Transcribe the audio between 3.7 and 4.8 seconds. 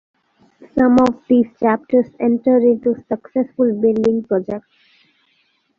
building projects.